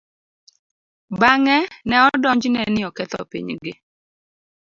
Bang'e, 1.19 1.57
ne 1.89 1.97
odonjne 2.09 2.61
ni 2.73 2.81
oketho 2.89 3.19
pinygi. 3.31 3.73